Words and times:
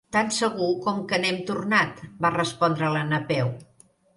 Tan 0.15 0.29
segur 0.35 0.69
com 0.85 1.03
que 1.11 1.19
n'hem 1.25 1.37
tornat 1.51 2.01
—va 2.25 2.33
respondre 2.39 2.91
la 2.97 3.07
Napeu—. 3.15 3.53